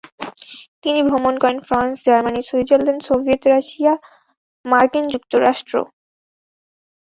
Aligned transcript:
তিনি 0.83 0.99
ভ্রমণ 1.09 1.33
করেন 1.43 1.59
France, 1.67 1.95
Germany, 2.05 2.41
Switzerland, 2.49 3.01
Soviet 3.07 3.43
Russia 3.53 3.93
ও 3.97 4.01
মার্কিন 4.65 5.05
যুক্তরাষ্ট্র। 5.13 5.73